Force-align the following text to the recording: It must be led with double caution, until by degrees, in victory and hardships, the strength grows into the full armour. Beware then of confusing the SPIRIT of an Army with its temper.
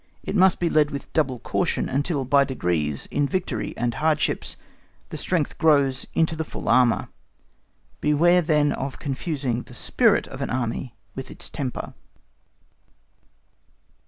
It 0.23 0.35
must 0.35 0.59
be 0.59 0.67
led 0.67 0.89
with 0.89 1.13
double 1.13 1.37
caution, 1.37 1.87
until 1.87 2.25
by 2.25 2.43
degrees, 2.43 3.05
in 3.11 3.27
victory 3.27 3.77
and 3.77 3.93
hardships, 3.93 4.57
the 5.09 5.15
strength 5.17 5.59
grows 5.59 6.07
into 6.15 6.35
the 6.35 6.43
full 6.43 6.67
armour. 6.69 7.09
Beware 7.99 8.41
then 8.41 8.71
of 8.71 8.97
confusing 8.97 9.61
the 9.61 9.75
SPIRIT 9.75 10.25
of 10.27 10.41
an 10.41 10.49
Army 10.49 10.95
with 11.13 11.29
its 11.29 11.49
temper. 11.51 11.93